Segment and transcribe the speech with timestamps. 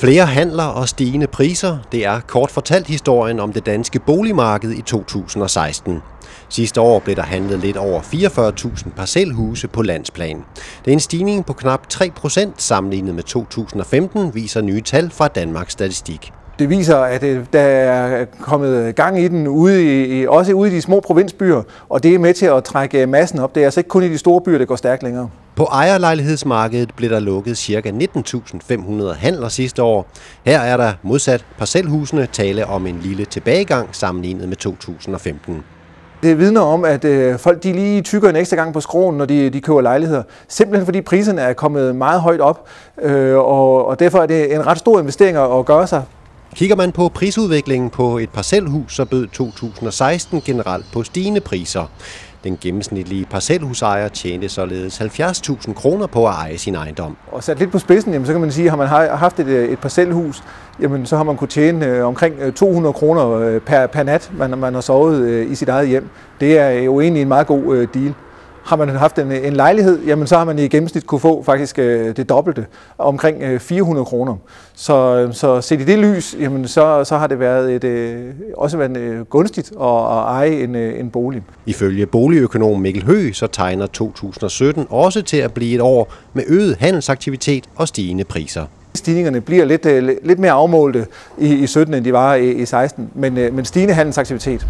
[0.00, 4.82] Flere handler og stigende priser, det er kort fortalt historien om det danske boligmarked i
[4.82, 5.98] 2016.
[6.48, 10.44] Sidste år blev der handlet lidt over 44.000 parcelhuse på landsplan.
[10.84, 15.72] Det er en stigning på knap 3% sammenlignet med 2015, viser nye tal fra Danmarks
[15.72, 16.32] Statistik.
[16.60, 20.74] Det viser, at øh, der er kommet gang i den, ude i, også ude i
[20.74, 23.54] de små provinsbyer, og det er med til at trække massen op.
[23.54, 25.30] Det er altså ikke kun i de store byer, det går stærkt længere.
[25.56, 27.90] På ejerlejlighedsmarkedet blev der lukket ca.
[27.90, 30.06] 19.500 handler sidste år.
[30.44, 35.64] Her er der modsat parcelhusene tale om en lille tilbagegang sammenlignet med 2015.
[36.22, 39.24] Det vidner om, at øh, folk de lige tykker en ekstra gang på skroen, når
[39.24, 40.22] de, de køber lejligheder.
[40.48, 42.68] Simpelthen fordi priserne er kommet meget højt op,
[43.02, 46.02] øh, og, og derfor er det en ret stor investering at gøre sig.
[46.54, 51.90] Kigger man på prisudviklingen på et parcelhus, så bød 2016 generelt på stigende priser.
[52.44, 57.16] Den gennemsnitlige parcelhusejer tjente således 70.000 kroner på at eje sin ejendom.
[57.32, 59.46] Og sat lidt på spidsen, jamen, så kan man sige, at har man haft et,
[59.46, 60.42] øh, et parcelhus,
[60.80, 64.30] jamen, så har man kunne tjene øh, omkring øh, 200 kroner øh, per, per nat,
[64.36, 66.08] man, man har sovet øh, i sit eget hjem.
[66.40, 68.14] Det er jo egentlig en meget god øh, deal.
[68.70, 71.78] Har man haft en, en lejlighed, jamen så har man i gennemsnit kunne få faktisk
[71.78, 72.66] øh, det dobbelte,
[72.98, 74.36] omkring øh, 400 kroner.
[74.74, 78.24] Så, så set i det lys, jamen så, så har det været et, øh,
[78.56, 81.42] også været øh, gunstigt at, at eje en, øh, en bolig.
[81.66, 86.76] Ifølge boligøkonom Mikkel Høgh, så tegner 2017 også til at blive et år med øget
[86.76, 88.64] handelsaktivitet og stigende priser.
[88.94, 89.86] Stigningerne bliver lidt,
[90.26, 91.06] lidt mere afmålte
[91.38, 94.66] i, i 17, end de var i, i 16, men, men stigende handelsaktivitet.